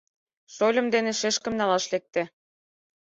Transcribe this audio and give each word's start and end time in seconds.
Шольым 0.55 0.87
дене 0.93 1.11
шешкым 1.19 1.53
налаш 1.59 1.85
лекте; 1.91 2.23